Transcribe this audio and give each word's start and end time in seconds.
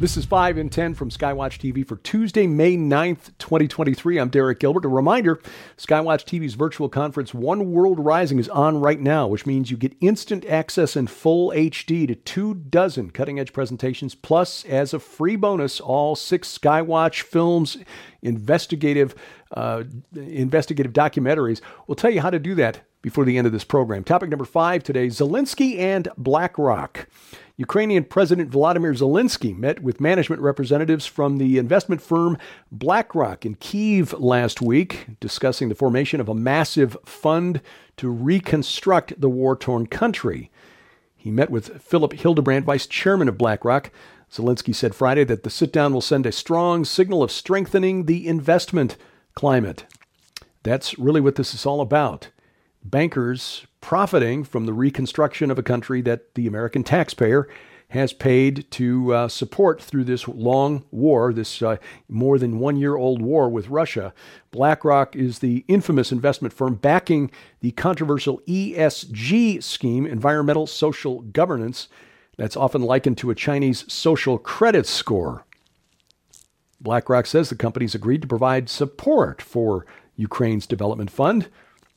This 0.00 0.16
is 0.16 0.26
5 0.26 0.58
in 0.58 0.70
10 0.70 0.94
from 0.94 1.10
Skywatch 1.10 1.58
TV 1.58 1.84
for 1.84 1.96
Tuesday, 1.96 2.46
May 2.46 2.76
9th, 2.76 3.32
2023. 3.38 4.18
I'm 4.18 4.28
Derek 4.28 4.60
Gilbert. 4.60 4.84
A 4.84 4.88
reminder 4.88 5.40
Skywatch 5.76 6.22
TV's 6.22 6.54
virtual 6.54 6.88
conference, 6.88 7.34
One 7.34 7.72
World 7.72 7.98
Rising, 7.98 8.38
is 8.38 8.48
on 8.48 8.80
right 8.80 9.00
now, 9.00 9.26
which 9.26 9.44
means 9.44 9.72
you 9.72 9.76
get 9.76 9.96
instant 10.00 10.44
access 10.44 10.94
in 10.94 11.08
full 11.08 11.50
HD 11.50 12.06
to 12.06 12.14
two 12.14 12.54
dozen 12.54 13.10
cutting 13.10 13.40
edge 13.40 13.52
presentations, 13.52 14.14
plus, 14.14 14.64
as 14.66 14.94
a 14.94 15.00
free 15.00 15.34
bonus, 15.34 15.80
all 15.80 16.14
six 16.14 16.56
Skywatch 16.56 17.22
films, 17.22 17.76
investigative, 18.22 19.16
uh, 19.50 19.82
investigative 20.14 20.92
documentaries. 20.92 21.60
We'll 21.88 21.96
tell 21.96 22.12
you 22.12 22.20
how 22.20 22.30
to 22.30 22.38
do 22.38 22.54
that 22.54 22.87
before 23.02 23.24
the 23.24 23.38
end 23.38 23.46
of 23.46 23.52
this 23.52 23.64
program. 23.64 24.04
Topic 24.04 24.28
number 24.28 24.44
five 24.44 24.82
today 24.82 25.06
Zelensky 25.08 25.78
and 25.78 26.08
BlackRock. 26.16 27.06
Ukrainian 27.56 28.04
President 28.04 28.50
Volodymyr 28.50 28.96
Zelensky 28.96 29.56
met 29.56 29.82
with 29.82 30.00
management 30.00 30.40
representatives 30.40 31.06
from 31.06 31.38
the 31.38 31.58
investment 31.58 32.00
firm 32.00 32.38
BlackRock 32.70 33.44
in 33.44 33.56
Kiev 33.56 34.12
last 34.12 34.62
week, 34.62 35.06
discussing 35.18 35.68
the 35.68 35.74
formation 35.74 36.20
of 36.20 36.28
a 36.28 36.34
massive 36.34 36.96
fund 37.04 37.60
to 37.96 38.08
reconstruct 38.08 39.20
the 39.20 39.28
war 39.28 39.56
torn 39.56 39.88
country. 39.88 40.50
He 41.16 41.32
met 41.32 41.50
with 41.50 41.82
Philip 41.82 42.12
Hildebrand, 42.12 42.64
vice 42.64 42.86
chairman 42.86 43.28
of 43.28 43.36
BlackRock. 43.36 43.90
Zelensky 44.30 44.74
said 44.74 44.94
Friday 44.94 45.24
that 45.24 45.42
the 45.42 45.50
sit 45.50 45.72
down 45.72 45.92
will 45.92 46.00
send 46.00 46.26
a 46.26 46.32
strong 46.32 46.84
signal 46.84 47.24
of 47.24 47.32
strengthening 47.32 48.04
the 48.04 48.28
investment 48.28 48.96
climate. 49.34 49.84
That's 50.62 50.96
really 50.98 51.20
what 51.20 51.34
this 51.34 51.54
is 51.54 51.66
all 51.66 51.80
about. 51.80 52.28
Bankers 52.90 53.66
profiting 53.80 54.44
from 54.44 54.66
the 54.66 54.72
reconstruction 54.72 55.50
of 55.50 55.58
a 55.58 55.62
country 55.62 56.00
that 56.02 56.34
the 56.34 56.46
American 56.46 56.84
taxpayer 56.84 57.48
has 57.90 58.12
paid 58.12 58.70
to 58.70 59.14
uh, 59.14 59.28
support 59.28 59.80
through 59.80 60.04
this 60.04 60.28
long 60.28 60.84
war, 60.90 61.32
this 61.32 61.62
uh, 61.62 61.76
more 62.08 62.38
than 62.38 62.58
one 62.58 62.76
year 62.76 62.96
old 62.96 63.22
war 63.22 63.48
with 63.48 63.68
Russia. 63.68 64.12
BlackRock 64.50 65.16
is 65.16 65.38
the 65.38 65.64
infamous 65.68 66.12
investment 66.12 66.52
firm 66.52 66.74
backing 66.74 67.30
the 67.60 67.70
controversial 67.72 68.40
ESG 68.46 69.62
scheme, 69.62 70.06
environmental 70.06 70.66
social 70.66 71.22
governance, 71.22 71.88
that's 72.36 72.56
often 72.56 72.82
likened 72.82 73.18
to 73.18 73.30
a 73.30 73.34
Chinese 73.34 73.84
social 73.92 74.38
credit 74.38 74.86
score. 74.86 75.44
BlackRock 76.80 77.26
says 77.26 77.48
the 77.48 77.56
company's 77.56 77.94
agreed 77.94 78.22
to 78.22 78.28
provide 78.28 78.68
support 78.68 79.42
for 79.42 79.84
Ukraine's 80.14 80.66
development 80.66 81.10
fund. 81.10 81.48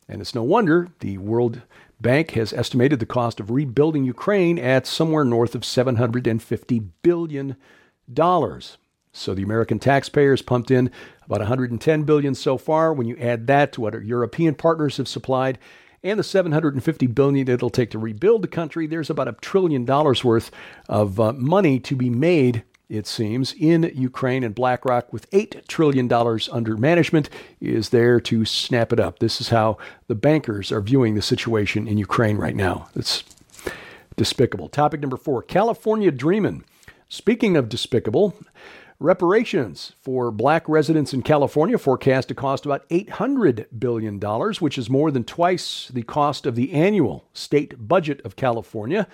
And 0.08 0.22
it's 0.22 0.36
no 0.36 0.44
wonder 0.44 0.90
the 1.00 1.18
World 1.18 1.62
Bank 2.00 2.32
has 2.32 2.52
estimated 2.52 3.00
the 3.00 3.06
cost 3.06 3.40
of 3.40 3.52
rebuilding 3.52 4.04
Ukraine 4.04 4.58
at 4.58 4.88
somewhere 4.88 5.24
north 5.24 5.56
of 5.56 5.62
$750 5.62 6.88
billion. 7.04 7.56
So 9.14 9.34
the 9.34 9.44
American 9.44 9.80
taxpayers 9.80 10.42
pumped 10.42 10.72
in 10.72 10.90
about 11.26 11.40
110 11.40 12.04
billion 12.04 12.34
so 12.34 12.58
far. 12.58 12.94
When 12.94 13.08
you 13.08 13.18
add 13.18 13.48
that 13.48 13.74
to 13.74 13.82
what 13.82 13.94
our 13.94 14.02
European 14.02 14.56
partners 14.56 14.98
have 14.98 15.08
supplied 15.08 15.60
and 16.04 16.18
the 16.18 16.24
750 16.24 17.08
billion 17.08 17.48
it'll 17.48 17.70
take 17.70 17.92
to 17.92 18.00
rebuild 18.00 18.42
the 18.42 18.48
country, 18.48 18.88
there's 18.88 19.10
about 19.10 19.28
a 19.28 19.34
trillion 19.34 19.86
dollars 19.86 20.24
worth 20.24 20.50
of 20.90 21.20
uh, 21.20 21.34
money 21.34 21.80
to 21.82 21.96
be 21.96 22.10
made 22.10 22.64
it 22.92 23.08
seems, 23.08 23.54
in 23.54 23.90
Ukraine, 23.96 24.44
and 24.44 24.54
BlackRock, 24.54 25.14
with 25.14 25.30
$8 25.32 25.66
trillion 25.68 26.12
under 26.52 26.76
management, 26.76 27.30
is 27.62 27.90
there 27.90 28.20
to 28.20 28.44
snap 28.44 28.92
it 28.92 29.00
up. 29.00 29.20
This 29.20 29.40
is 29.40 29.48
how 29.48 29.78
the 30.08 30.16
bankers 30.16 30.74
are 30.74 30.82
viewing 30.82 31.16
the 31.16 31.22
situation 31.22 31.88
in 31.88 31.98
Ukraine 31.98 32.38
right 32.38 32.56
now. 32.56 32.90
It's 32.94 33.24
despicable. 34.18 34.68
Topic 34.68 35.00
number 35.00 35.16
four 35.16 35.42
California 35.42 36.12
Dreamin'. 36.12 36.66
Speaking 37.08 37.56
of 37.56 37.70
despicable, 37.70 38.36
reparations 39.00 39.94
for 40.02 40.30
black 40.30 40.68
residents 40.68 41.14
in 41.14 41.22
California 41.22 41.78
forecast 41.78 42.28
to 42.28 42.36
cost 42.36 42.66
about 42.66 42.88
$800 42.90 43.68
billion, 43.80 44.20
which 44.60 44.78
is 44.78 44.90
more 44.90 45.12
than 45.12 45.24
twice 45.24 45.90
the 45.94 46.04
cost 46.04 46.46
of 46.46 46.56
the 46.56 46.74
annual 46.74 47.26
state 47.34 47.88
budget 47.88 48.22
of 48.26 48.36
California. 48.36 49.08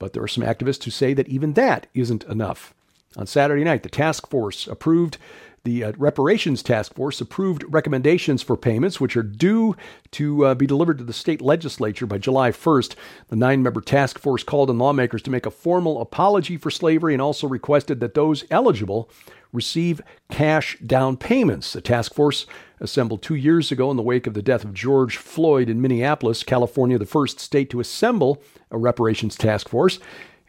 But 0.00 0.14
there 0.14 0.22
are 0.22 0.28
some 0.28 0.44
activists 0.44 0.82
who 0.82 0.90
say 0.90 1.14
that 1.14 1.28
even 1.28 1.52
that 1.52 1.86
isn't 1.94 2.24
enough. 2.24 2.74
On 3.16 3.26
Saturday 3.26 3.64
night, 3.64 3.82
the 3.82 3.88
task 3.88 4.28
force 4.28 4.68
approved 4.68 5.18
the 5.64 5.84
uh, 5.84 5.92
reparations 5.98 6.62
task 6.62 6.94
force 6.94 7.20
approved 7.20 7.64
recommendations 7.68 8.40
for 8.40 8.56
payments, 8.56 9.00
which 9.00 9.16
are 9.16 9.22
due 9.22 9.76
to 10.12 10.46
uh, 10.46 10.54
be 10.54 10.66
delivered 10.66 10.98
to 10.98 11.04
the 11.04 11.12
state 11.12 11.42
legislature 11.42 12.06
by 12.06 12.18
July 12.18 12.50
1st. 12.50 12.94
The 13.28 13.36
nine 13.36 13.62
member 13.62 13.80
task 13.80 14.18
force 14.18 14.42
called 14.42 14.70
on 14.70 14.78
lawmakers 14.78 15.22
to 15.22 15.30
make 15.30 15.44
a 15.44 15.50
formal 15.50 16.00
apology 16.00 16.56
for 16.56 16.70
slavery 16.70 17.12
and 17.12 17.20
also 17.20 17.46
requested 17.46 18.00
that 18.00 18.14
those 18.14 18.44
eligible 18.50 19.10
receive 19.52 20.00
cash 20.30 20.78
down 20.78 21.16
payments. 21.16 21.72
The 21.72 21.80
task 21.80 22.14
force 22.14 22.46
assembled 22.78 23.20
two 23.20 23.34
years 23.34 23.70
ago 23.72 23.90
in 23.90 23.96
the 23.96 24.02
wake 24.02 24.26
of 24.26 24.34
the 24.34 24.42
death 24.42 24.64
of 24.64 24.72
George 24.72 25.16
Floyd 25.16 25.68
in 25.68 25.82
Minneapolis, 25.82 26.42
California, 26.42 26.96
the 26.96 27.04
first 27.04 27.40
state 27.40 27.68
to 27.70 27.80
assemble 27.80 28.42
a 28.70 28.78
reparations 28.78 29.36
task 29.36 29.68
force. 29.68 29.98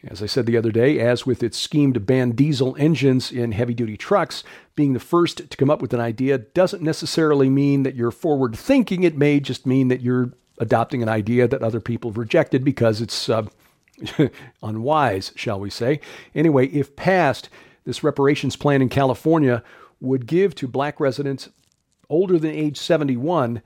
As 0.04 0.24
I 0.24 0.26
said 0.26 0.48
the 0.48 0.58
other 0.58 0.72
day, 0.72 1.00
as 1.00 1.28
with 1.28 1.44
its 1.44 1.58
scheme 1.58 1.94
to 1.94 2.00
ban 2.00 2.32
diesel 2.32 2.76
engines 2.80 3.32
in 3.32 3.52
heavy 3.52 3.76
duty 3.76 3.98
trucks, 3.98 4.44
being 4.76 4.94
the 4.94 5.00
first 5.00 5.50
to 5.50 5.58
come 5.58 5.70
up 5.70 5.82
with 5.82 5.94
an 5.94 6.00
idea 6.00 6.40
doesn't 6.40 6.82
necessarily 6.82 7.50
mean 7.50 7.84
that 7.84 7.96
you're 7.96 8.10
forward 8.10 8.56
thinking. 8.56 9.04
It 9.04 9.16
may 9.16 9.40
just 9.40 9.68
mean 9.68 9.90
that 9.90 10.02
you're 10.02 10.34
adopting 10.58 11.04
an 11.04 11.10
idea 11.10 11.48
that 11.48 11.62
other 11.62 11.80
people 11.80 12.10
have 12.10 12.18
rejected 12.18 12.64
because 12.64 13.00
it's 13.00 13.30
uh, 13.30 13.46
unwise, 14.64 15.34
shall 15.36 15.60
we 15.60 15.70
say. 15.70 16.00
Anyway, 16.34 16.68
if 16.68 16.96
passed, 16.96 17.50
this 17.86 18.04
reparations 18.04 18.56
plan 18.56 18.82
in 18.82 18.90
California 18.90 19.64
would 20.00 20.26
give 20.26 20.56
to 20.56 20.68
black 20.68 21.00
residents 21.00 21.50
older 22.10 22.40
than 22.40 22.52
age 22.52 22.78
71 22.78 23.62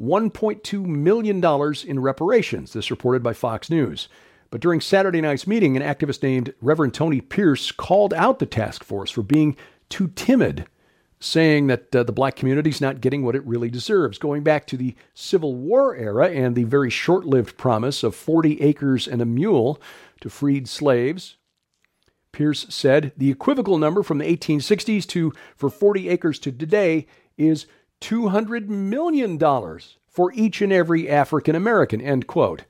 $1.2 0.00 0.86
million 0.86 1.44
in 1.86 2.00
reparations. 2.00 2.72
This 2.72 2.90
reported 2.90 3.22
by 3.22 3.34
Fox 3.34 3.68
News. 3.68 4.08
But 4.52 4.60
during 4.60 4.82
Saturday 4.82 5.22
night's 5.22 5.46
meeting, 5.46 5.78
an 5.78 5.82
activist 5.82 6.22
named 6.22 6.52
Reverend 6.60 6.92
Tony 6.92 7.22
Pierce 7.22 7.72
called 7.72 8.12
out 8.12 8.38
the 8.38 8.44
task 8.44 8.84
force 8.84 9.10
for 9.10 9.22
being 9.22 9.56
too 9.88 10.08
timid, 10.08 10.66
saying 11.18 11.68
that 11.68 11.96
uh, 11.96 12.02
the 12.02 12.12
black 12.12 12.36
community 12.36 12.68
is 12.68 12.80
not 12.80 13.00
getting 13.00 13.24
what 13.24 13.34
it 13.34 13.46
really 13.46 13.70
deserves. 13.70 14.18
Going 14.18 14.42
back 14.42 14.66
to 14.66 14.76
the 14.76 14.94
Civil 15.14 15.54
War 15.54 15.96
era 15.96 16.28
and 16.28 16.54
the 16.54 16.64
very 16.64 16.90
short 16.90 17.24
lived 17.24 17.56
promise 17.56 18.02
of 18.02 18.14
40 18.14 18.60
acres 18.60 19.08
and 19.08 19.22
a 19.22 19.24
mule 19.24 19.80
to 20.20 20.28
freed 20.28 20.68
slaves, 20.68 21.38
Pierce 22.30 22.66
said 22.68 23.12
the 23.16 23.30
equivocal 23.30 23.78
number 23.78 24.02
from 24.02 24.18
the 24.18 24.36
1860s 24.36 25.06
to 25.06 25.32
for 25.56 25.70
40 25.70 26.10
acres 26.10 26.38
to 26.40 26.52
today 26.52 27.06
is 27.38 27.64
$200 28.02 28.68
million 28.68 29.38
for 29.38 30.30
each 30.34 30.60
and 30.60 30.74
every 30.74 31.08
African 31.08 31.54
American, 31.54 32.02
end 32.02 32.26
quote 32.26 32.64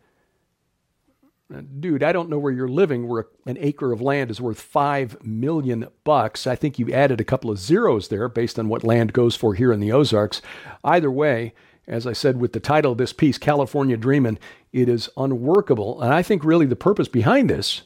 dude, 1.60 2.02
I 2.02 2.12
don't 2.12 2.28
know 2.28 2.38
where 2.38 2.52
you're 2.52 2.68
living 2.68 3.08
where 3.08 3.26
an 3.46 3.56
acre 3.60 3.92
of 3.92 4.00
land 4.00 4.30
is 4.30 4.40
worth 4.40 4.60
5 4.60 5.24
million 5.24 5.88
bucks. 6.04 6.46
I 6.46 6.56
think 6.56 6.78
you 6.78 6.92
added 6.92 7.20
a 7.20 7.24
couple 7.24 7.50
of 7.50 7.58
zeros 7.58 8.08
there 8.08 8.28
based 8.28 8.58
on 8.58 8.68
what 8.68 8.84
land 8.84 9.12
goes 9.12 9.36
for 9.36 9.54
here 9.54 9.72
in 9.72 9.80
the 9.80 9.92
Ozarks. 9.92 10.42
Either 10.84 11.10
way, 11.10 11.54
as 11.86 12.06
I 12.06 12.12
said 12.12 12.40
with 12.40 12.52
the 12.52 12.60
title 12.60 12.92
of 12.92 12.98
this 12.98 13.12
piece, 13.12 13.38
California 13.38 13.96
Dreamin', 13.96 14.38
it 14.72 14.88
is 14.88 15.10
unworkable. 15.16 16.00
And 16.00 16.12
I 16.12 16.22
think 16.22 16.44
really 16.44 16.66
the 16.66 16.76
purpose 16.76 17.08
behind 17.08 17.50
this, 17.50 17.82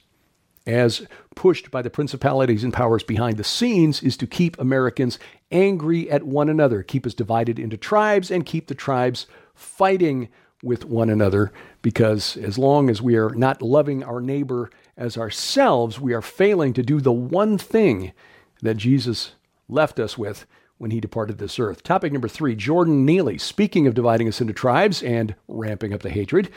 as 0.66 1.06
pushed 1.34 1.71
by 1.71 1.82
the 1.82 1.91
principalities 1.91 2.65
and 2.65 2.72
powers 2.72 3.03
behind 3.03 3.37
the 3.37 3.44
scenes, 3.44 4.03
is 4.03 4.16
to 4.19 4.26
keep 4.26 4.59
Americans 4.59 5.19
angry 5.50 6.10
at 6.10 6.25
one 6.25 6.49
another, 6.49 6.82
keep 6.82 7.06
us 7.06 7.15
divided 7.15 7.59
into 7.59 7.76
tribes, 7.76 8.31
and 8.31 8.44
keep 8.44 8.66
the 8.66 8.75
tribes 8.75 9.26
fighting 9.55 10.28
with 10.62 10.84
one 10.84 11.11
another 11.11 11.52
because 11.87 12.37
as 12.38 12.59
long 12.59 12.91
as 12.91 13.00
we 13.00 13.15
are 13.15 13.31
not 13.31 13.62
loving 13.62 14.03
our 14.03 14.21
neighbor 14.21 14.69
as 14.97 15.17
ourselves, 15.17 16.00
we 16.00 16.12
are 16.12 16.21
failing 16.21 16.73
to 16.73 16.83
do 16.83 17.00
the 17.00 17.12
one 17.12 17.56
thing 17.56 18.11
that 18.61 18.77
Jesus 18.77 19.37
left 19.69 20.00
us 20.00 20.19
with 20.19 20.47
when 20.79 20.91
he 20.91 20.99
departed 20.99 21.38
this 21.38 21.61
earth. 21.61 21.85
Topic 21.85 22.11
number 22.12 22.27
three 22.27 22.56
Jordan 22.56 23.05
Neely. 23.05 23.38
Speaking 23.38 23.87
of 23.87 23.94
dividing 23.94 24.27
us 24.27 24.41
into 24.41 24.53
tribes 24.53 25.00
and 25.00 25.37
ramping 25.47 25.94
up 25.94 26.03
the 26.03 26.11
hatred, 26.11 26.50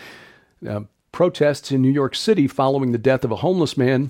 uh, 0.68 0.82
protests 1.12 1.72
in 1.72 1.84
New 1.84 1.92
York 1.92 2.16
City 2.16 2.48
following 2.48 2.92
the 2.92 2.98
death 2.98 3.24
of 3.24 3.32
a 3.32 3.36
homeless 3.36 3.78
man 3.78 4.10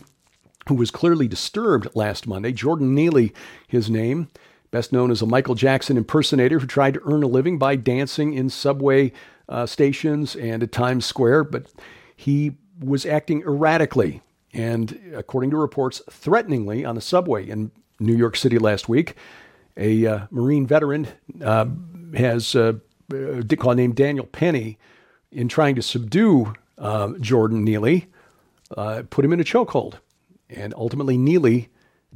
who 0.70 0.76
was 0.76 0.90
clearly 0.90 1.28
disturbed 1.28 1.90
last 1.96 2.28
Monday. 2.28 2.54
Jordan 2.54 2.96
Neely, 2.96 3.34
his 3.68 3.90
name, 3.90 4.30
best 4.72 4.94
known 4.94 5.12
as 5.12 5.22
a 5.22 5.26
Michael 5.26 5.56
Jackson 5.56 5.98
impersonator 5.98 6.60
who 6.60 6.66
tried 6.66 6.94
to 6.94 7.02
earn 7.04 7.24
a 7.24 7.28
living 7.28 7.58
by 7.60 7.76
dancing 7.76 8.34
in 8.34 8.50
subway 8.50 9.12
uh, 9.50 9.66
stations 9.66 10.36
and 10.36 10.64
at 10.64 10.72
Times 10.72 11.06
Square, 11.06 11.46
but 11.46 11.72
he 12.16 12.54
was 12.80 13.06
acting 13.06 13.42
erratically 13.42 14.22
and, 14.54 15.00
according 15.16 15.50
to 15.52 15.58
reports, 15.58 16.02
threateningly 16.10 16.86
on 16.86 16.96
the 16.96 17.02
subway 17.02 17.48
in 17.48 17.72
New 18.00 18.16
York 18.16 18.38
City 18.38 18.58
last 18.58 18.88
week. 18.88 19.16
A 19.76 20.06
uh, 20.06 20.20
Marine 20.32 20.66
veteran 20.66 21.08
uh, 21.44 21.66
has 22.16 22.56
uh, 22.56 22.74
uh 23.14 23.74
named 23.74 23.96
Daniel 23.96 24.26
Penny 24.26 24.78
in 25.32 25.48
trying 25.48 25.76
to 25.76 25.82
subdue 25.82 26.54
uh, 26.78 27.14
Jordan 27.20 27.64
Neely, 27.64 28.08
uh, 28.76 29.04
put 29.10 29.26
him 29.26 29.34
in 29.34 29.40
a 29.40 29.44
chokehold. 29.44 29.96
And 30.50 30.74
ultimately, 30.76 31.18
Neely 31.18 31.70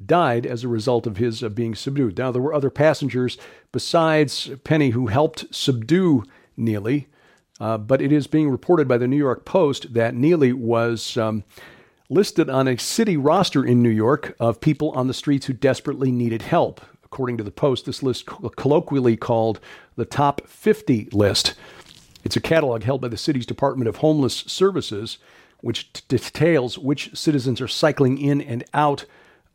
died 0.05 0.45
as 0.45 0.63
a 0.63 0.67
result 0.67 1.05
of 1.05 1.17
his 1.17 1.43
uh, 1.43 1.49
being 1.49 1.75
subdued. 1.75 2.17
Now, 2.17 2.31
there 2.31 2.41
were 2.41 2.53
other 2.53 2.69
passengers 2.69 3.37
besides 3.71 4.49
Penny 4.63 4.91
who 4.91 5.07
helped 5.07 5.53
subdue 5.53 6.23
Neely, 6.57 7.07
uh, 7.63 7.77
but 7.77 8.01
it 8.01 8.11
is 8.11 8.27
being 8.27 8.49
reported 8.49 8.89
by 8.89 8.97
the 8.97 9.07
New 9.07 9.15
York 9.15 9.45
Post 9.45 9.93
that 9.93 10.13
Neely 10.13 10.51
was 10.51 11.15
um, 11.15 11.45
listed 12.09 12.49
on 12.49 12.67
a 12.67 12.77
city 12.77 13.15
roster 13.15 13.63
in 13.63 13.81
New 13.81 13.87
York 13.87 14.35
of 14.37 14.59
people 14.59 14.91
on 14.91 15.07
the 15.07 15.13
streets 15.13 15.45
who 15.45 15.53
desperately 15.53 16.11
needed 16.11 16.41
help. 16.41 16.81
According 17.05 17.37
to 17.37 17.43
the 17.43 17.51
Post, 17.51 17.85
this 17.85 18.03
list 18.03 18.25
colloquially 18.57 19.15
called 19.15 19.61
the 19.95 20.03
Top 20.03 20.45
50 20.45 21.07
list. 21.13 21.53
It's 22.25 22.35
a 22.35 22.41
catalog 22.41 22.83
held 22.83 22.99
by 22.99 23.07
the 23.07 23.15
city's 23.15 23.45
Department 23.45 23.87
of 23.87 23.97
Homeless 23.97 24.43
Services, 24.45 25.17
which 25.61 25.93
t- 25.93 26.01
details 26.09 26.77
which 26.77 27.15
citizens 27.15 27.61
are 27.61 27.69
cycling 27.69 28.17
in 28.17 28.41
and 28.41 28.65
out 28.73 29.05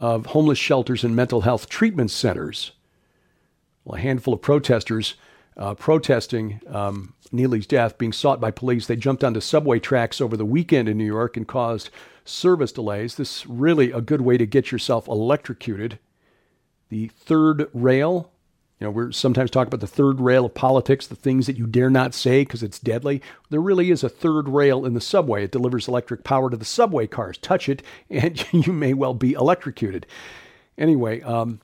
of 0.01 0.27
homeless 0.27 0.59
shelters 0.59 1.05
and 1.05 1.15
mental 1.15 1.43
health 1.43 1.69
treatment 1.69 2.11
centers. 2.11 2.73
Well, 3.85 3.97
a 3.97 4.01
handful 4.01 4.33
of 4.33 4.41
protesters 4.41 5.17
uh, 5.59 5.75
protesting 5.75 6.61
um, 6.69 7.15
Neely's 7.33 7.67
death 7.67 7.99
being 7.99 8.13
sought 8.13 8.41
by 8.41 8.51
police. 8.51 8.87
They 8.87 8.97
jumped 8.97 9.25
onto 9.25 9.41
subway 9.41 9.79
tracks 9.79 10.21
over 10.21 10.37
the 10.37 10.45
weekend 10.45 10.89
in 10.89 10.97
New 10.97 11.05
York 11.05 11.37
and 11.37 11.47
caused 11.47 11.91
service 12.25 12.73
delays. 12.73 13.17
This 13.17 13.41
is 13.41 13.47
really 13.47 13.91
a 13.91 14.01
good 14.01 14.21
way 14.21 14.39
to 14.39 14.47
get 14.47 14.71
yourself 14.71 15.09
electrocuted. 15.09 15.99
The 16.89 17.09
third 17.09 17.69
rail 17.75 18.31
you 18.79 18.87
know, 18.87 18.93
we're 18.93 19.11
sometimes 19.11 19.51
talking 19.51 19.69
about 19.69 19.81
the 19.81 19.89
third 19.89 20.21
rail 20.21 20.45
of 20.47 20.55
politics, 20.55 21.07
the 21.07 21.17
things 21.17 21.47
that 21.47 21.59
you 21.59 21.67
dare 21.67 21.91
not 21.91 22.15
say 22.15 22.43
because 22.43 22.63
it's 22.63 22.79
deadly. 22.79 23.21
There 23.51 23.61
really 23.61 23.91
is 23.91 24.05
a 24.05 24.09
third 24.09 24.49
rail 24.49 24.87
in 24.87 24.95
the 24.95 25.01
subway. 25.01 25.45
It 25.45 25.51
delivers 25.51 25.89
electric 25.89 26.23
power 26.23 26.49
to 26.49 26.57
the 26.57 26.65
subway 26.65 27.09
cars. 27.09 27.39
Touch 27.39 27.69
it, 27.69 27.83
and 28.11 28.45
you 28.53 28.73
may 28.73 28.95
well 28.95 29.15
be 29.15 29.33
electrocuted. 29.33 30.07
Anyway, 30.77 31.21
um, 31.23 31.61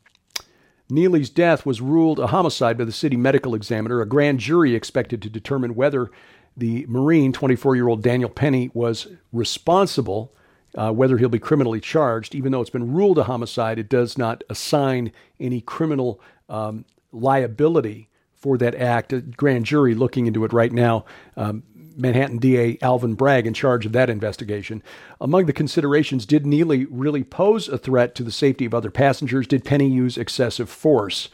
Neely's 0.94 1.28
death 1.28 1.66
was 1.66 1.80
ruled 1.80 2.18
a 2.18 2.28
homicide 2.28 2.78
by 2.78 2.84
the 2.84 2.92
city 2.92 3.16
medical 3.16 3.54
examiner. 3.54 4.00
A 4.00 4.06
grand 4.06 4.38
jury 4.38 4.74
expected 4.74 5.20
to 5.22 5.28
determine 5.28 5.74
whether 5.74 6.10
the 6.56 6.86
Marine, 6.88 7.32
24 7.32 7.74
year 7.74 7.88
old 7.88 8.02
Daniel 8.02 8.30
Penny, 8.30 8.70
was 8.72 9.08
responsible. 9.32 10.32
Uh, 10.76 10.90
whether 10.90 11.18
he'll 11.18 11.28
be 11.28 11.38
criminally 11.38 11.80
charged, 11.80 12.34
even 12.34 12.50
though 12.50 12.60
it's 12.60 12.68
been 12.68 12.92
ruled 12.92 13.16
a 13.16 13.24
homicide, 13.24 13.78
it 13.78 13.88
does 13.88 14.18
not 14.18 14.42
assign 14.50 15.12
any 15.38 15.60
criminal 15.60 16.20
um, 16.48 16.84
liability 17.12 18.08
for 18.34 18.58
that 18.58 18.74
act. 18.74 19.12
A 19.12 19.20
grand 19.20 19.66
jury 19.66 19.94
looking 19.94 20.26
into 20.26 20.44
it 20.44 20.52
right 20.52 20.72
now. 20.72 21.04
Um, 21.36 21.62
Manhattan 21.96 22.38
DA 22.38 22.78
Alvin 22.82 23.14
Bragg 23.14 23.46
in 23.46 23.54
charge 23.54 23.86
of 23.86 23.92
that 23.92 24.10
investigation. 24.10 24.82
Among 25.20 25.46
the 25.46 25.52
considerations, 25.52 26.26
did 26.26 26.46
Neely 26.46 26.86
really 26.86 27.24
pose 27.24 27.68
a 27.68 27.78
threat 27.78 28.14
to 28.16 28.22
the 28.22 28.32
safety 28.32 28.64
of 28.64 28.74
other 28.74 28.90
passengers? 28.90 29.46
Did 29.46 29.64
Penny 29.64 29.88
use 29.88 30.16
excessive 30.16 30.68
force? 30.68 31.28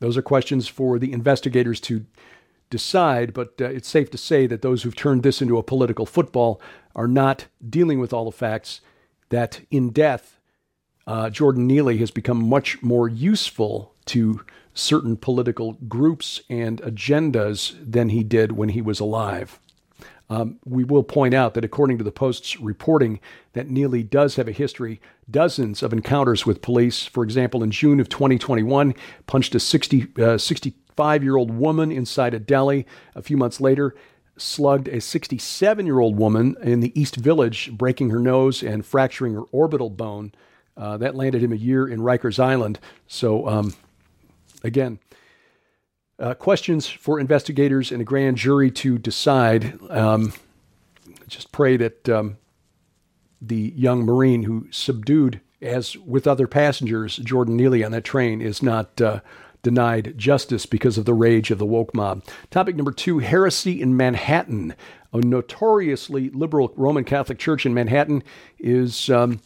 Those 0.00 0.16
are 0.16 0.22
questions 0.22 0.68
for 0.68 0.98
the 0.98 1.12
investigators 1.12 1.80
to 1.82 2.06
decide, 2.70 3.32
but 3.32 3.54
uh, 3.60 3.66
it's 3.66 3.88
safe 3.88 4.10
to 4.10 4.18
say 4.18 4.46
that 4.46 4.62
those 4.62 4.82
who've 4.82 4.94
turned 4.94 5.22
this 5.22 5.42
into 5.42 5.58
a 5.58 5.62
political 5.62 6.06
football 6.06 6.60
are 6.94 7.08
not 7.08 7.46
dealing 7.68 7.98
with 7.98 8.12
all 8.12 8.24
the 8.24 8.32
facts 8.32 8.80
that 9.30 9.60
in 9.70 9.90
death, 9.90 10.38
uh, 11.06 11.30
Jordan 11.30 11.66
Neely 11.66 11.98
has 11.98 12.10
become 12.10 12.48
much 12.48 12.82
more 12.82 13.08
useful 13.08 13.94
to 14.06 14.44
certain 14.78 15.16
political 15.16 15.72
groups 15.88 16.40
and 16.48 16.80
agendas 16.82 17.74
than 17.84 18.10
he 18.10 18.22
did 18.22 18.52
when 18.52 18.70
he 18.70 18.80
was 18.80 19.00
alive. 19.00 19.58
Um, 20.30 20.58
we 20.64 20.84
will 20.84 21.02
point 21.02 21.34
out 21.34 21.54
that 21.54 21.64
according 21.64 21.98
to 21.98 22.04
the 22.04 22.12
Post's 22.12 22.60
reporting, 22.60 23.18
that 23.54 23.68
Neely 23.68 24.02
does 24.02 24.36
have 24.36 24.46
a 24.46 24.52
history, 24.52 25.00
dozens 25.30 25.82
of 25.82 25.92
encounters 25.92 26.44
with 26.44 26.62
police. 26.62 27.04
For 27.04 27.24
example, 27.24 27.62
in 27.62 27.70
June 27.70 27.98
of 27.98 28.08
2021, 28.08 28.94
punched 29.26 29.54
a 29.54 29.60
60, 29.60 30.06
uh, 30.18 30.38
65 30.38 31.24
year 31.24 31.36
old 31.36 31.50
woman 31.50 31.90
inside 31.90 32.34
a 32.34 32.38
deli. 32.38 32.86
A 33.14 33.22
few 33.22 33.36
months 33.36 33.60
later, 33.60 33.94
slugged 34.36 34.86
a 34.88 35.00
67 35.00 35.86
year 35.86 35.98
old 35.98 36.16
woman 36.18 36.56
in 36.62 36.80
the 36.80 36.98
East 36.98 37.16
Village, 37.16 37.72
breaking 37.72 38.10
her 38.10 38.20
nose 38.20 38.62
and 38.62 38.84
fracturing 38.84 39.34
her 39.34 39.44
orbital 39.50 39.90
bone. 39.90 40.32
Uh, 40.76 40.96
that 40.98 41.16
landed 41.16 41.42
him 41.42 41.52
a 41.52 41.56
year 41.56 41.88
in 41.88 42.00
Rikers 42.00 42.38
Island. 42.38 42.78
So 43.08 43.48
um, 43.48 43.74
Again, 44.64 44.98
uh, 46.18 46.34
questions 46.34 46.86
for 46.88 47.20
investigators 47.20 47.92
and 47.92 48.00
a 48.00 48.04
grand 48.04 48.36
jury 48.36 48.70
to 48.72 48.98
decide. 48.98 49.78
Um, 49.90 50.32
just 51.28 51.52
pray 51.52 51.76
that 51.76 52.08
um, 52.08 52.38
the 53.40 53.72
young 53.76 54.04
Marine 54.04 54.42
who 54.42 54.66
subdued, 54.70 55.40
as 55.62 55.96
with 55.96 56.26
other 56.26 56.46
passengers, 56.46 57.16
Jordan 57.16 57.56
Neely 57.56 57.84
on 57.84 57.92
that 57.92 58.04
train 58.04 58.40
is 58.40 58.62
not 58.62 59.00
uh, 59.00 59.20
denied 59.62 60.14
justice 60.16 60.66
because 60.66 60.98
of 60.98 61.04
the 61.04 61.14
rage 61.14 61.50
of 61.50 61.58
the 61.58 61.66
woke 61.66 61.94
mob. 61.94 62.24
Topic 62.50 62.76
number 62.76 62.92
two 62.92 63.18
heresy 63.18 63.80
in 63.80 63.96
Manhattan. 63.96 64.74
A 65.12 65.18
notoriously 65.18 66.30
liberal 66.30 66.72
Roman 66.76 67.04
Catholic 67.04 67.38
church 67.38 67.64
in 67.64 67.74
Manhattan 67.74 68.22
is 68.58 69.08
um, 69.08 69.40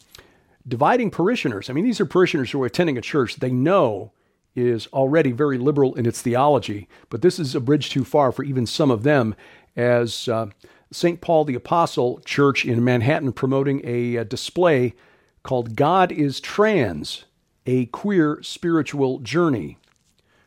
dividing 0.67 1.09
parishioners. 1.09 1.69
I 1.69 1.73
mean, 1.73 1.85
these 1.85 2.01
are 2.01 2.05
parishioners 2.05 2.51
who 2.51 2.61
are 2.61 2.65
attending 2.65 2.97
a 2.97 3.01
church. 3.01 3.37
They 3.37 3.51
know 3.51 4.11
is 4.55 4.87
already 4.87 5.31
very 5.31 5.57
liberal 5.57 5.95
in 5.95 6.05
its 6.05 6.21
theology, 6.21 6.87
but 7.09 7.21
this 7.21 7.39
is 7.39 7.55
a 7.55 7.59
bridge 7.59 7.89
too 7.89 8.03
far 8.03 8.31
for 8.31 8.43
even 8.43 8.65
some 8.65 8.91
of 8.91 9.03
them, 9.03 9.35
as 9.75 10.27
uh, 10.27 10.47
St. 10.91 11.21
Paul 11.21 11.45
the 11.45 11.55
Apostle 11.55 12.19
Church 12.25 12.65
in 12.65 12.83
Manhattan 12.83 13.31
promoting 13.31 13.81
a, 13.83 14.15
a 14.15 14.21
uh, 14.21 14.23
display 14.23 14.93
called 15.41 15.75
God 15.75 16.11
is 16.11 16.39
Trans, 16.39 17.25
a 17.65 17.87
queer 17.87 18.39
spiritual 18.41 19.19
journey. 19.19 19.77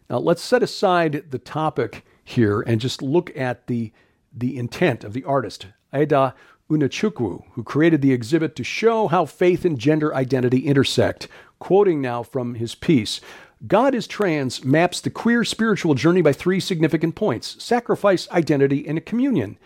Now, 0.08 0.18
let's 0.18 0.42
set 0.42 0.62
aside 0.62 1.26
the 1.30 1.38
topic 1.38 2.04
here 2.24 2.60
and 2.60 2.80
just 2.80 3.02
look 3.02 3.36
at 3.36 3.66
the, 3.66 3.92
the 4.32 4.56
intent 4.56 5.04
of 5.04 5.12
the 5.12 5.24
artist, 5.24 5.66
Eda 5.94 6.34
Unachukwu, 6.70 7.44
who 7.52 7.62
created 7.62 8.02
the 8.02 8.12
exhibit 8.12 8.56
to 8.56 8.64
show 8.64 9.08
how 9.08 9.24
faith 9.24 9.64
and 9.64 9.78
gender 9.78 10.14
identity 10.14 10.66
intersect. 10.66 11.28
Quoting 11.58 12.00
now 12.00 12.22
from 12.22 12.54
his 12.54 12.74
piece 12.74 13.20
God 13.64 13.94
is 13.94 14.06
Trans 14.06 14.64
maps 14.64 15.00
the 15.00 15.08
queer 15.08 15.42
spiritual 15.42 15.94
journey 15.94 16.20
by 16.20 16.34
three 16.34 16.60
significant 16.60 17.14
points 17.14 17.62
sacrifice, 17.62 18.28
identity, 18.30 18.86
and 18.86 19.04
communion. 19.06 19.58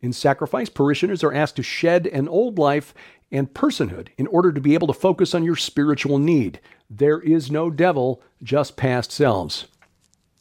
In 0.00 0.12
sacrifice, 0.12 0.68
parishioners 0.68 1.24
are 1.24 1.32
asked 1.32 1.56
to 1.56 1.62
shed 1.62 2.06
an 2.06 2.28
old 2.28 2.58
life 2.58 2.94
and 3.32 3.52
personhood 3.52 4.08
in 4.16 4.28
order 4.28 4.52
to 4.52 4.60
be 4.60 4.74
able 4.74 4.86
to 4.86 4.92
focus 4.92 5.34
on 5.34 5.42
your 5.42 5.56
spiritual 5.56 6.18
need. 6.18 6.60
There 6.88 7.20
is 7.20 7.50
no 7.50 7.68
devil, 7.68 8.22
just 8.42 8.76
past 8.76 9.10
selves. 9.10 9.66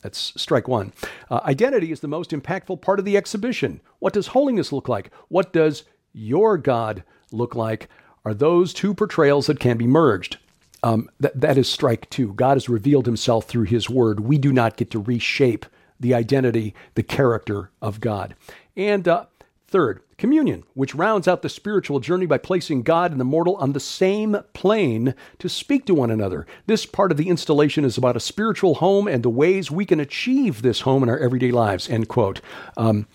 That's 0.04 0.34
strike 0.40 0.68
one. 0.68 0.94
Uh, 1.30 1.40
identity 1.44 1.92
is 1.92 2.02
the 2.02 2.08
most 2.08 2.32
impactful 2.32 2.82
part 2.82 3.00
of 3.00 3.06
the 3.06 3.18
exhibition. 3.18 3.82
What 4.00 4.14
does 4.14 4.28
holiness 4.28 4.72
look 4.72 4.88
like? 4.88 5.12
What 5.28 5.54
does 5.54 5.84
your 6.14 6.58
God 6.58 7.04
look 7.32 7.56
like? 7.56 7.88
Are 8.26 8.34
those 8.34 8.74
two 8.74 8.94
portrayals 8.94 9.48
that 9.48 9.60
can 9.60 9.78
be 9.78 9.88
merged? 9.88 10.38
Um, 10.84 11.10
that, 11.20 11.40
that 11.40 11.58
is 11.58 11.70
strike 11.70 12.10
two. 12.10 12.34
God 12.34 12.56
has 12.56 12.68
revealed 12.68 13.06
himself 13.06 13.46
through 13.46 13.66
his 13.66 13.90
word. 13.90 14.22
We 14.22 14.38
do 14.38 14.52
not 14.52 14.78
get 14.78 14.90
to 14.92 15.00
reshape 15.00 15.66
the 16.00 16.14
identity, 16.16 16.74
the 16.96 17.04
character 17.04 17.70
of 17.82 18.00
God. 18.00 18.36
And 18.76 19.08
uh, 19.08 19.26
third, 19.68 20.02
communion, 20.18 20.64
which 20.74 20.96
rounds 20.96 21.28
out 21.28 21.42
the 21.42 21.50
spiritual 21.50 22.00
journey 22.00 22.26
by 22.26 22.38
placing 22.38 22.84
God 22.84 23.12
and 23.12 23.20
the 23.20 23.26
mortal 23.26 23.56
on 23.56 23.74
the 23.74 23.80
same 23.80 24.38
plane 24.54 25.16
to 25.40 25.48
speak 25.48 25.86
to 25.86 25.94
one 25.94 26.12
another. 26.12 26.46
This 26.66 26.86
part 26.86 27.12
of 27.12 27.18
the 27.18 27.30
installation 27.30 27.86
is 27.86 27.98
about 27.98 28.18
a 28.18 28.20
spiritual 28.20 28.76
home 28.76 29.08
and 29.08 29.24
the 29.24 29.30
ways 29.30 29.72
we 29.72 29.86
can 29.86 30.00
achieve 30.00 30.62
this 30.62 30.82
home 30.82 31.04
in 31.04 31.10
our 31.10 31.20
everyday 31.20 31.52
lives. 31.52 31.90
End 31.90 32.08
quote. 32.08 32.42
Um, 32.76 33.08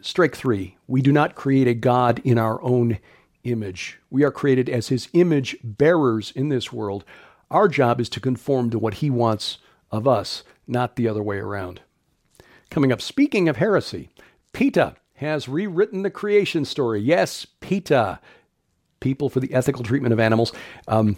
strike 0.00 0.36
three, 0.36 0.76
we 0.86 1.02
do 1.02 1.12
not 1.12 1.34
create 1.34 1.66
a 1.66 1.74
God 1.74 2.20
in 2.24 2.38
our 2.38 2.62
own 2.62 2.98
image. 3.44 3.98
We 4.10 4.24
are 4.24 4.30
created 4.30 4.68
as 4.68 4.88
his 4.88 5.08
image 5.12 5.56
bearers 5.62 6.32
in 6.32 6.48
this 6.48 6.72
world. 6.72 7.04
Our 7.50 7.68
job 7.68 8.00
is 8.00 8.08
to 8.10 8.20
conform 8.20 8.70
to 8.70 8.78
what 8.78 8.94
he 8.94 9.10
wants 9.10 9.58
of 9.90 10.06
us, 10.06 10.44
not 10.66 10.96
the 10.96 11.08
other 11.08 11.22
way 11.22 11.38
around. 11.38 11.80
Coming 12.70 12.92
up, 12.92 13.00
speaking 13.00 13.48
of 13.48 13.56
heresy, 13.56 14.10
PETA 14.52 14.96
has 15.14 15.48
rewritten 15.48 16.02
the 16.02 16.10
creation 16.10 16.64
story. 16.64 17.00
Yes, 17.00 17.46
PETA, 17.60 18.20
People 19.00 19.28
for 19.28 19.40
the 19.40 19.54
Ethical 19.54 19.84
Treatment 19.84 20.12
of 20.12 20.20
Animals. 20.20 20.52
Um, 20.88 21.16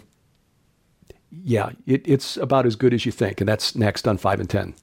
yeah, 1.31 1.71
it, 1.85 2.07
it's 2.07 2.37
about 2.37 2.65
as 2.65 2.75
good 2.75 2.93
as 2.93 3.05
you 3.05 3.11
think, 3.11 3.41
and 3.41 3.47
that's 3.47 3.75
next 3.75 4.07
on 4.07 4.17
5 4.17 4.41
in 4.41 4.47
10. 4.47 4.75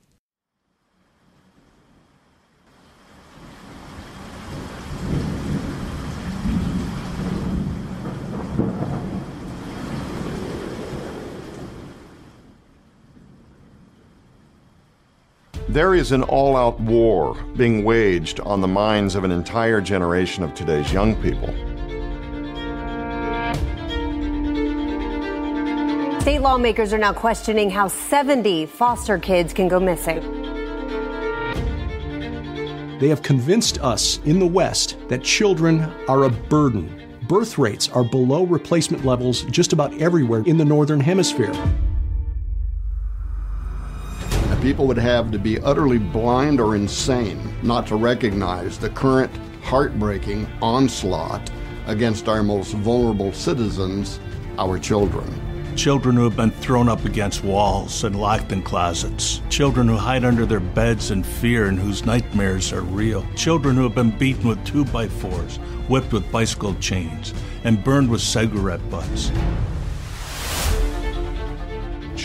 There 15.69 15.95
is 15.95 16.13
an 16.13 16.23
all 16.23 16.57
out 16.57 16.81
war 16.81 17.37
being 17.55 17.85
waged 17.85 18.41
on 18.41 18.63
the 18.63 18.67
minds 18.67 19.15
of 19.15 19.25
an 19.25 19.31
entire 19.31 19.83
generation 19.83 20.43
of 20.43 20.55
today's 20.55 20.91
young 20.95 21.15
people. 21.21 21.49
State 26.23 26.39
lawmakers 26.39 26.95
are 26.95 26.99
now 26.99 27.13
questioning 27.13 27.69
how 27.69 27.87
70 27.87 28.65
foster 28.65 29.19
kids 29.19 29.53
can 29.53 29.69
go 29.69 29.79
missing. 29.79 30.21
They 32.99 33.09
have 33.09 33.23
convinced 33.23 33.79
us 33.83 34.21
in 34.25 34.39
the 34.39 34.47
West 34.47 34.97
that 35.09 35.23
children 35.23 35.83
are 36.09 36.25
a 36.25 36.31
burden. 36.31 37.19
Birth 37.29 37.59
rates 37.59 37.91
are 37.91 38.05
below 38.05 38.45
replacement 38.45 39.05
levels 39.05 39.43
just 39.43 39.75
about 39.75 39.93
everywhere 40.01 40.43
in 40.47 40.57
the 40.57 40.65
Northern 40.65 41.01
Hemisphere. 41.01 41.53
People 44.69 44.87
would 44.87 44.99
have 44.99 45.31
to 45.31 45.39
be 45.39 45.59
utterly 45.61 45.97
blind 45.97 46.61
or 46.61 46.77
insane 46.77 47.41
not 47.63 47.87
to 47.87 47.97
recognize 47.97 48.79
the 48.79 48.91
current 48.91 49.35
heartbreaking 49.63 50.47
onslaught 50.61 51.51
against 51.87 52.29
our 52.29 52.43
most 52.43 52.75
vulnerable 52.75 53.33
citizens, 53.33 54.21
our 54.59 54.79
children. 54.79 55.25
Children 55.75 56.17
who 56.17 56.25
have 56.25 56.37
been 56.37 56.51
thrown 56.51 56.87
up 56.87 57.07
against 57.07 57.43
walls 57.43 58.05
and 58.05 58.21
locked 58.21 58.53
in 58.53 58.61
closets. 58.61 59.41
Children 59.49 59.89
who 59.89 59.97
hide 59.97 60.27
under 60.27 60.45
their 60.45 60.61
beds 60.61 61.13
in 61.13 61.23
fear 61.23 61.69
and 61.69 61.79
whose 61.79 62.05
nightmares 62.05 62.71
are 62.71 62.83
real. 62.83 63.27
Children 63.37 63.75
who 63.75 63.85
have 63.85 63.95
been 63.95 64.19
beaten 64.19 64.47
with 64.47 64.63
two 64.67 64.85
by 64.85 65.09
fours, 65.09 65.57
whipped 65.89 66.13
with 66.13 66.31
bicycle 66.31 66.75
chains, 66.75 67.33
and 67.65 67.83
burned 67.83 68.11
with 68.11 68.21
cigarette 68.21 68.87
butts 68.91 69.33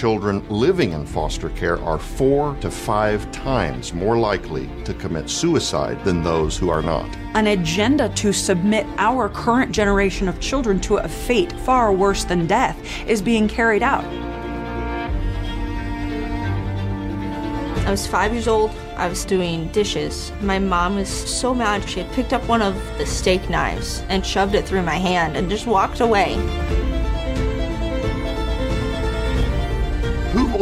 children 0.04 0.46
living 0.50 0.92
in 0.92 1.06
foster 1.06 1.48
care 1.52 1.82
are 1.82 1.98
four 1.98 2.58
to 2.60 2.70
five 2.70 3.32
times 3.32 3.94
more 3.94 4.18
likely 4.18 4.70
to 4.84 4.94
commit 4.96 5.30
suicide 5.30 5.98
than 6.04 6.22
those 6.22 6.58
who 6.58 6.70
are 6.70 6.82
not. 6.82 7.08
An 7.36 7.48
agenda 7.48 8.10
to 8.10 8.34
submit 8.34 8.86
our 8.98 9.30
current 9.30 9.72
generation 9.72 10.28
of 10.28 10.42
children 10.42 10.82
to 10.82 10.98
a 10.98 11.08
fate 11.08 11.54
far 11.62 11.94
worse 11.94 12.26
than 12.26 12.48
death 12.48 12.78
is 13.08 13.22
being 13.22 13.48
carried 13.48 13.82
out. 13.82 14.04
I 17.88 17.90
was 17.90 18.06
five 18.06 18.34
years 18.34 18.50
old. 18.50 18.72
I 18.98 19.08
was 19.08 19.24
doing 19.24 19.70
dishes. 19.70 20.34
My 20.42 20.60
mom 20.60 20.96
was 20.96 21.08
so 21.08 21.56
mad. 21.56 21.88
She 21.88 22.02
had 22.02 22.12
picked 22.12 22.34
up 22.34 22.46
one 22.50 22.62
of 22.62 22.76
the 22.98 23.06
steak 23.06 23.50
knives 23.50 24.04
and 24.10 24.26
shoved 24.26 24.54
it 24.54 24.66
through 24.68 24.84
my 24.84 24.98
hand 24.98 25.38
and 25.38 25.50
just 25.50 25.66
walked 25.66 26.02
away. 26.02 26.36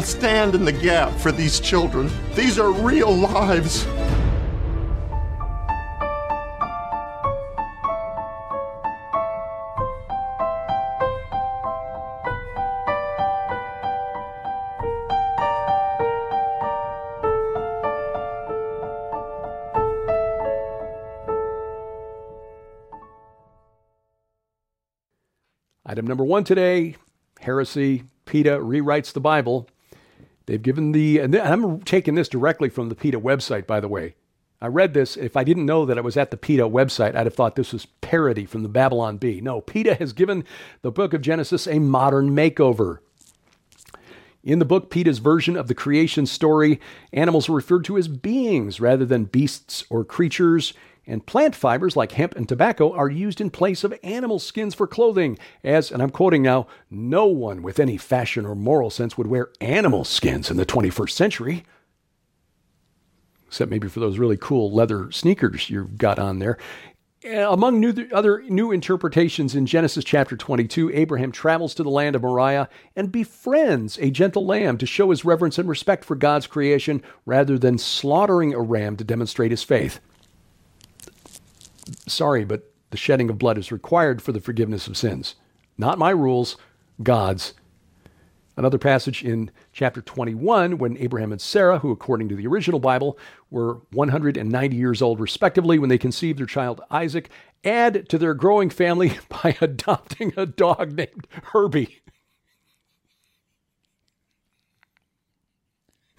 Will 0.02 0.08
stand 0.08 0.56
in 0.56 0.66
the 0.66 0.72
gap 0.72 1.12
for 1.20 1.32
these 1.32 1.60
children? 1.60 2.10
These 2.34 2.58
are 2.58 2.72
real 2.72 3.16
lives. 3.16 3.86
Item 25.86 26.08
number 26.08 26.24
one 26.24 26.44
today 26.44 26.96
heresy 27.42 28.04
PETA 28.26 28.60
rewrites 28.60 29.14
the 29.14 29.20
Bible. 29.20 29.68
They've 30.52 30.62
given 30.62 30.92
the, 30.92 31.20
and 31.20 31.34
I'm 31.34 31.80
taking 31.80 32.16
this 32.16 32.28
directly 32.28 32.68
from 32.68 32.90
the 32.90 32.96
PETA 32.96 33.22
website, 33.22 33.66
by 33.66 33.80
the 33.80 33.88
way. 33.88 34.16
I 34.60 34.68
read 34.68 34.94
this. 34.94 35.16
If 35.16 35.38
I 35.38 35.46
didn't 35.46 35.66
know 35.66 35.86
that 35.86 35.98
it 35.98 36.04
was 36.04 36.18
at 36.18 36.30
the 36.30 36.36
PETA 36.36 36.64
website, 36.64 37.16
I'd 37.16 37.26
have 37.26 37.34
thought 37.34 37.56
this 37.56 37.72
was 37.72 37.86
parody 37.86 38.46
from 38.46 38.62
the 38.62 38.68
Babylon 38.68 39.16
Bee. 39.16 39.40
No, 39.40 39.62
PETA 39.62 39.96
has 39.96 40.12
given 40.12 40.44
the 40.82 40.92
book 40.92 41.14
of 41.14 41.22
Genesis 41.22 41.68
a 41.68 41.80
modern 41.80 42.32
makeover. 42.32 42.98
In 44.44 44.60
the 44.60 44.66
book, 44.66 44.90
PETA's 44.90 45.20
version 45.20 45.56
of 45.56 45.70
the 45.70 45.74
creation 45.74 46.26
story, 46.26 46.82
animals 47.14 47.48
are 47.48 47.54
referred 47.54 47.86
to 47.86 47.98
as 47.98 48.10
beings 48.10 48.82
rather 48.82 49.06
than 49.06 49.24
beasts 49.24 49.86
or 49.90 50.04
creatures 50.04 50.74
and 51.12 51.26
plant 51.26 51.54
fibers 51.56 51.98
like 51.98 52.14
hemp 52.14 52.36
and 52.38 52.48
tobacco 52.48 52.94
are 52.94 53.10
used 53.10 53.42
in 53.42 53.50
place 53.50 53.84
of 53.84 53.94
animal 54.02 54.40
skins 54.40 54.74
for 54.74 54.88
clothing, 54.88 55.38
as, 55.62 55.92
and 55.92 56.02
I'm 56.02 56.10
quoting 56.10 56.42
now, 56.42 56.68
no 56.90 57.26
one 57.26 57.62
with 57.62 57.82
any 57.82 57.98
fashion 57.98 58.46
or 58.46 58.56
moral 58.56 58.90
sense 58.90 59.18
would 59.18 59.28
wear 59.28 59.50
animal 59.60 60.06
skins 60.06 60.50
in 60.50 60.56
the 60.56 60.66
21st 60.66 61.12
century. 61.12 61.66
Except 63.46 63.70
maybe 63.70 63.90
for 63.90 64.00
those 64.00 64.20
really 64.20 64.38
cool 64.38 64.72
leather 64.72 65.12
sneakers 65.12 65.70
you've 65.70 65.98
got 65.98 66.18
on 66.18 66.40
there. 66.40 66.58
Uh, 67.26 67.52
among 67.52 67.82
new, 67.82 67.94
other 68.14 68.42
new 68.44 68.72
interpretations 68.72 69.54
in 69.54 69.66
Genesis 69.66 70.06
chapter 70.06 70.38
22, 70.38 70.92
Abraham 70.94 71.34
travels 71.34 71.76
to 71.76 71.84
the 71.84 71.90
land 71.90 72.16
of 72.16 72.22
Moriah 72.22 72.70
and 72.96 73.12
befriends 73.12 74.00
a 74.00 74.12
gentle 74.12 74.46
lamb 74.46 74.78
to 74.78 74.86
show 74.86 75.10
his 75.10 75.26
reverence 75.26 75.60
and 75.60 75.68
respect 75.68 76.06
for 76.06 76.16
God's 76.16 76.48
creation 76.48 77.04
rather 77.26 77.60
than 77.60 77.78
slaughtering 77.78 78.54
a 78.54 78.62
ram 78.62 78.96
to 78.96 79.04
demonstrate 79.04 79.52
his 79.52 79.62
faith 79.62 80.00
sorry, 82.12 82.46
but 82.46 82.72
the 82.92 82.98
shedding 82.98 83.30
of 83.30 83.38
blood 83.38 83.58
is 83.58 83.72
required 83.72 84.22
for 84.22 84.32
the 84.32 84.42
forgiveness 84.42 84.88
of 84.88 84.98
sins. 84.98 85.36
Not 85.78 85.98
my 85.98 86.12
rules, 86.12 86.58
God's. 87.02 87.54
Another 88.58 88.78
passage 88.78 89.24
in 89.24 89.50
chapter 89.72 90.02
21, 90.02 90.78
when 90.78 90.98
Abraham 90.98 91.32
and 91.32 91.40
Sarah, 91.40 91.80
who 91.80 91.92
according 91.92 92.28
to 92.30 92.36
the 92.36 92.46
original 92.46 92.80
Bible 92.80 93.18
were 93.50 93.82
190 93.92 94.76
years 94.76 95.02
old 95.02 95.20
respectively 95.20 95.80
when 95.80 95.90
they 95.90 95.98
conceived 95.98 96.38
their 96.38 96.46
child 96.46 96.82
Isaac, 96.92 97.30
add 97.64 98.10
to 98.10 98.18
their 98.18 98.34
growing 98.34 98.70
family 98.70 99.18
by 99.30 99.58
adopting 99.62 100.34
a 100.36 100.46
dog 100.46 100.92
named 100.92 101.28
Herbie. 101.46 102.02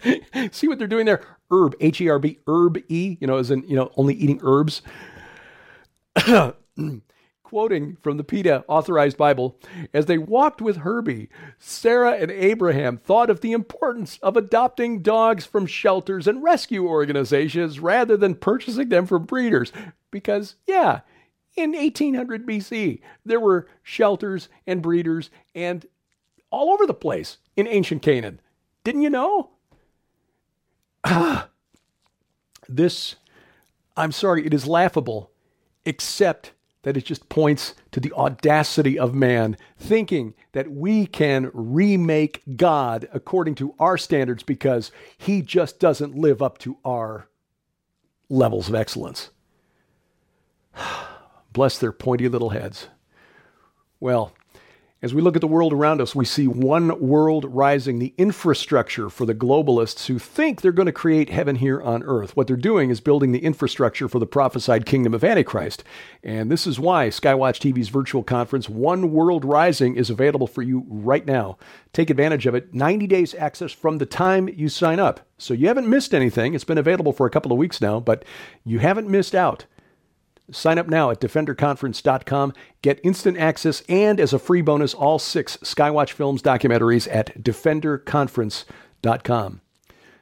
See 0.51 0.67
what 0.67 0.79
they're 0.79 0.87
doing 0.87 1.05
there? 1.05 1.23
Herb, 1.51 1.75
H 1.79 2.01
E 2.01 2.09
R 2.09 2.19
B, 2.19 2.39
herb 2.47 2.77
E, 2.89 3.17
you 3.21 3.27
know, 3.27 3.37
as 3.37 3.51
in, 3.51 3.63
you 3.67 3.75
know, 3.75 3.91
only 3.95 4.15
eating 4.15 4.39
herbs. 4.43 4.81
Quoting 7.43 7.97
from 8.01 8.17
the 8.17 8.23
PETA 8.23 8.65
authorized 8.67 9.17
Bible, 9.17 9.59
as 9.93 10.07
they 10.07 10.17
walked 10.17 10.61
with 10.61 10.77
Herbie, 10.77 11.29
Sarah 11.59 12.13
and 12.13 12.31
Abraham 12.31 12.97
thought 12.97 13.29
of 13.29 13.41
the 13.41 13.51
importance 13.51 14.17
of 14.23 14.35
adopting 14.35 15.03
dogs 15.03 15.45
from 15.45 15.67
shelters 15.67 16.27
and 16.27 16.41
rescue 16.41 16.87
organizations 16.87 17.79
rather 17.79 18.17
than 18.17 18.35
purchasing 18.35 18.89
them 18.89 19.05
from 19.05 19.25
breeders. 19.25 19.71
Because, 20.09 20.55
yeah, 20.65 21.01
in 21.55 21.73
1800 21.73 22.45
BC, 22.45 23.01
there 23.23 23.39
were 23.39 23.67
shelters 23.83 24.49
and 24.65 24.81
breeders 24.81 25.29
and 25.53 25.85
all 26.49 26.71
over 26.71 26.87
the 26.87 26.93
place 26.93 27.37
in 27.55 27.67
ancient 27.67 28.01
Canaan. 28.01 28.39
Didn't 28.83 29.03
you 29.03 29.09
know? 29.11 29.51
this, 32.67 33.15
I'm 33.95 34.11
sorry, 34.11 34.45
it 34.45 34.53
is 34.53 34.65
laughable 34.65 35.32
except 35.85 36.53
that 36.83 36.97
it 36.97 37.05
just 37.05 37.29
points 37.29 37.75
to 37.91 37.99
the 37.99 38.13
audacity 38.13 38.99
of 38.99 39.13
man 39.13 39.57
thinking 39.77 40.33
that 40.51 40.71
we 40.71 41.05
can 41.05 41.49
remake 41.53 42.41
God 42.55 43.07
according 43.13 43.55
to 43.55 43.73
our 43.79 43.97
standards 43.97 44.43
because 44.43 44.91
he 45.17 45.41
just 45.41 45.79
doesn't 45.79 46.15
live 46.15 46.41
up 46.41 46.57
to 46.59 46.77
our 46.85 47.27
levels 48.29 48.69
of 48.69 48.75
excellence. 48.75 49.29
Bless 51.53 51.77
their 51.77 51.91
pointy 51.91 52.27
little 52.27 52.49
heads. 52.49 52.87
Well, 53.99 54.33
as 55.03 55.13
we 55.13 55.21
look 55.21 55.35
at 55.35 55.41
the 55.41 55.47
world 55.47 55.73
around 55.73 55.99
us, 55.99 56.15
we 56.15 56.23
see 56.23 56.47
one 56.47 56.97
world 56.97 57.43
rising, 57.53 57.99
the 57.99 58.13
infrastructure 58.17 59.09
for 59.09 59.25
the 59.25 59.35
globalists 59.35 60.05
who 60.05 60.17
think 60.17 60.61
they're 60.61 60.71
going 60.71 60.85
to 60.85 60.93
create 60.93 61.29
heaven 61.29 61.57
here 61.57 61.81
on 61.81 62.03
earth. 62.03 62.37
What 62.37 62.47
they're 62.47 62.55
doing 62.55 62.89
is 62.89 63.01
building 63.01 63.33
the 63.33 63.43
infrastructure 63.43 64.07
for 64.07 64.19
the 64.19 64.25
prophesied 64.25 64.85
kingdom 64.85 65.13
of 65.13 65.21
Antichrist. 65.21 65.83
And 66.23 66.49
this 66.49 66.65
is 66.65 66.79
why 66.79 67.09
Skywatch 67.09 67.59
TV's 67.59 67.89
virtual 67.89 68.23
conference, 68.23 68.69
One 68.69 69.11
World 69.11 69.43
Rising, 69.43 69.97
is 69.97 70.09
available 70.09 70.47
for 70.47 70.61
you 70.61 70.85
right 70.87 71.25
now. 71.25 71.57
Take 71.91 72.09
advantage 72.09 72.45
of 72.45 72.55
it. 72.55 72.73
90 72.73 73.05
days 73.05 73.35
access 73.35 73.73
from 73.73 73.97
the 73.97 74.05
time 74.05 74.47
you 74.47 74.69
sign 74.69 75.01
up. 75.01 75.27
So 75.37 75.53
you 75.53 75.67
haven't 75.67 75.89
missed 75.89 76.13
anything. 76.13 76.53
It's 76.53 76.63
been 76.63 76.77
available 76.77 77.11
for 77.11 77.27
a 77.27 77.29
couple 77.29 77.51
of 77.51 77.57
weeks 77.57 77.81
now, 77.81 77.99
but 77.99 78.23
you 78.63 78.79
haven't 78.79 79.09
missed 79.09 79.35
out. 79.35 79.65
Sign 80.51 80.77
up 80.77 80.87
now 80.87 81.09
at 81.09 81.21
defenderconference.com. 81.21 82.53
Get 82.81 82.99
instant 83.03 83.37
access 83.37 83.81
and, 83.87 84.19
as 84.19 84.33
a 84.33 84.39
free 84.39 84.61
bonus, 84.61 84.93
all 84.93 85.19
six 85.19 85.57
Skywatch 85.57 86.11
Films 86.11 86.41
documentaries 86.41 87.07
at 87.09 87.41
defenderconference.com. 87.41 89.61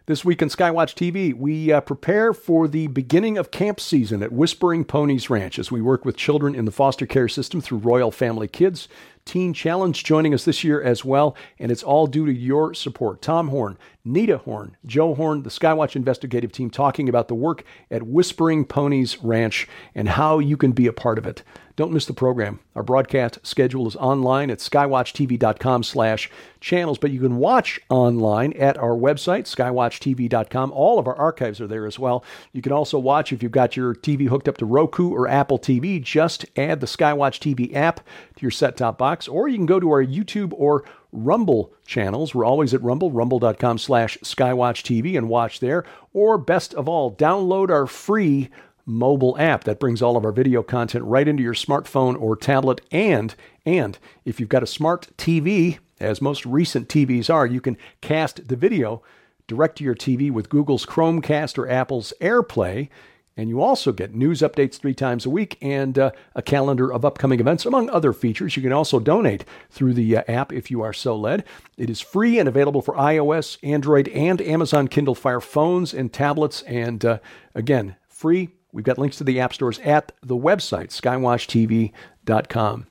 This 0.08 0.26
week 0.26 0.42
on 0.42 0.50
Skywatch 0.50 0.96
TV, 0.96 1.34
we 1.34 1.72
uh, 1.72 1.80
prepare 1.80 2.34
for 2.34 2.68
the 2.68 2.88
beginning 2.88 3.38
of 3.38 3.52
camp 3.52 3.80
season 3.80 4.22
at 4.22 4.32
Whispering 4.32 4.84
Ponies 4.84 5.30
Ranch 5.30 5.58
as 5.58 5.72
we 5.72 5.82
work 5.82 6.06
with 6.06 6.18
children 6.18 6.54
in 6.54 6.66
the 6.66 6.72
foster 6.72 7.06
care 7.06 7.28
system 7.28 7.62
through 7.62 7.78
Royal 7.78 8.12
Family 8.12 8.48
Kids 8.48 8.88
Teen 9.26 9.54
Challenge 9.54 10.04
joining 10.04 10.34
us 10.34 10.46
this 10.46 10.64
year 10.64 10.82
as 10.82 11.06
well, 11.06 11.36
and 11.60 11.72
it's 11.72 11.84
all 11.84 12.08
due 12.08 12.26
to 12.26 12.34
your 12.34 12.74
support. 12.74 13.22
Tom 13.22 13.50
Horn, 13.50 13.78
Nita 14.04 14.40
Horn, 14.40 14.78
Joe 14.86 15.14
Horn, 15.16 15.44
the 15.44 15.50
Skywatch 15.50 15.96
investigative 15.96 16.52
team 16.52 16.70
talking 16.70 17.08
about 17.08 17.28
the 17.28 17.36
work 17.36 17.64
at 17.90 18.04
Whispering 18.04 18.66
Ponies 18.66 19.22
Ranch 19.24 19.68
and 19.94 20.10
how 20.10 20.40
you 20.40 20.58
can 20.58 20.72
be 20.72 20.88
a 20.88 20.94
part 20.94 21.18
of 21.18 21.26
it. 21.26 21.44
Don't 21.82 21.94
miss 21.94 22.06
the 22.06 22.14
program. 22.14 22.60
Our 22.76 22.84
broadcast 22.84 23.40
schedule 23.42 23.88
is 23.88 23.96
online 23.96 24.52
at 24.52 24.60
skywatchtv.com 24.60 25.82
slash 25.82 26.30
channels, 26.60 27.00
but 27.00 27.10
you 27.10 27.20
can 27.20 27.38
watch 27.38 27.80
online 27.90 28.54
at 28.54 28.78
our 28.78 28.96
website, 28.96 29.46
skywatchtv.com. 29.46 30.72
All 30.74 31.00
of 31.00 31.08
our 31.08 31.16
archives 31.16 31.60
are 31.60 31.66
there 31.66 31.88
as 31.88 31.98
well. 31.98 32.24
You 32.54 32.62
can 32.62 32.72
also 32.72 33.00
watch 33.00 33.34
if 33.34 33.42
you've 33.42 33.52
got 33.52 33.76
your 33.76 33.96
TV 33.96 34.28
hooked 34.28 34.48
up 34.48 34.58
to 34.58 34.66
Roku 34.68 35.10
or 35.10 35.28
Apple 35.28 35.58
TV. 35.58 36.00
Just 36.00 36.46
add 36.56 36.82
the 36.82 36.86
Skywatch 36.86 37.40
TV 37.40 37.76
app 37.76 38.02
to 38.36 38.42
your 38.44 38.52
set-top 38.52 39.00
box, 39.00 39.28
or 39.28 39.48
you 39.48 39.58
can 39.58 39.66
go 39.66 39.80
to 39.80 39.90
our 39.90 40.06
YouTube 40.06 40.54
or 40.54 40.84
Rumble 41.12 41.74
channels. 41.86 42.34
We're 42.34 42.46
always 42.46 42.74
at 42.74 42.84
Rumble, 42.84 43.12
rumble.com 43.12 43.80
slash 43.80 44.18
skywatchtv 44.24 45.18
and 45.18 45.28
watch 45.28 45.60
there. 45.60 45.84
Or 46.14 46.38
best 46.38 46.74
of 46.74 46.88
all, 46.88 47.14
download 47.14 47.70
our 47.70 47.86
free 47.86 48.50
mobile 48.86 49.38
app 49.38 49.64
that 49.64 49.80
brings 49.80 50.02
all 50.02 50.18
of 50.18 50.26
our 50.26 50.32
video 50.32 50.64
content 50.64 51.04
right 51.06 51.28
into 51.28 51.44
your 51.44 51.54
smartphone 51.54 52.20
or 52.20 52.36
tablet 52.36 52.82
and 52.92 53.36
and 53.66 54.00
if 54.26 54.40
you've 54.40 54.50
got 54.50 54.64
a 54.64 54.68
smart 54.68 55.08
TV 55.18 55.80
as 56.00 56.22
most 56.22 56.46
recent 56.46 56.88
TVs 56.88 57.34
are 57.34 57.46
you 57.46 57.62
can 57.62 57.78
cast 58.02 58.48
the 58.48 58.56
video 58.56 59.02
direct 59.48 59.78
to 59.78 59.84
your 59.84 59.96
TV 59.96 60.32
with 60.32 60.50
Google's 60.50 60.86
Chromecast 60.86 61.58
or 61.58 61.70
Apple's 61.70 62.14
AirPlay 62.22 62.90
and 63.38 63.50
you 63.50 63.62
also 63.62 63.92
get 63.92 64.14
news 64.14 64.42
updates 64.42 64.78
three 64.78 64.94
times 64.94 65.26
a 65.26 65.30
week 65.30 65.58
and 65.62 65.98
uh, 65.98 66.12
a 66.36 66.42
calendar 66.42 66.92
of 66.92 67.06
upcoming 67.06 67.40
events, 67.40 67.66
among 67.66 67.90
other 67.90 68.12
features. 68.12 68.58
You 68.58 68.62
can 68.62 68.74
also 68.74 69.00
donate 69.00 69.46
through 69.70 69.94
the 69.94 70.18
uh, 70.18 70.24
app 70.28 70.52
if 70.52 70.70
you 70.70 70.82
are 70.82 70.94
so 70.94 71.16
led. 71.16 71.46
It 71.78 71.90
is 71.90 72.02
free 72.02 72.40
and 72.40 72.50
available 72.50 72.82
for 72.82 72.94
iOS, 72.96 73.58
Android, 73.64 74.10
and 74.10 74.42
Amazon 74.42 74.90
Kindle 74.90 75.16
Fire 75.16 75.40
phones 75.40 75.94
and 75.94 76.12
tablets. 76.12 76.62
And 76.64 77.04
uh, 77.06 77.20
again, 77.56 77.96
free 78.08 78.50
We've 78.72 78.86
got 78.86 78.98
links 78.98 79.18
to 79.18 79.24
the 79.24 79.40
app 79.40 79.54
stores 79.54 79.80
at 79.80 80.12
the 80.22 80.36
website, 80.36 80.90
skywatchtv.com. 80.90 82.88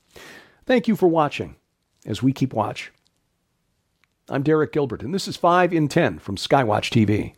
Thank 0.66 0.88
you 0.88 0.96
for 0.96 1.08
watching 1.08 1.56
as 2.06 2.22
we 2.22 2.32
keep 2.32 2.52
watch. 2.52 2.92
I'm 4.28 4.42
Derek 4.42 4.72
Gilbert, 4.72 5.02
and 5.02 5.12
this 5.12 5.26
is 5.26 5.37
5 5.37 5.72
in 5.72 5.88
10 5.88 6.20
from 6.20 6.37
Skywatch 6.37 6.90
TV. 6.90 7.34